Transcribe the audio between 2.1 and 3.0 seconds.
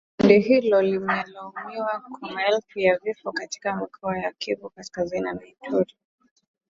kwa maelfu ya